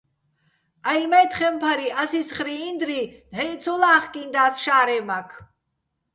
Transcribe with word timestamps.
ჺაჲლ-მა́ჲთხემფარი, 0.85 1.87
ას 2.01 2.11
იცხრიჼ 2.19 2.55
ინდრი 2.69 2.99
ნჵაჲჸ 3.33 3.57
ცო 3.63 3.73
ლა́ხკინდას 3.81 4.55
შა́რემაქ. 4.63 5.29